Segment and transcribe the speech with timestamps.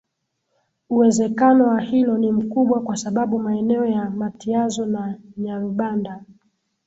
[0.89, 6.23] Uwezekano wa hilo ni mkubwa kwa sababu maeneo ya matyazo na nyarubanda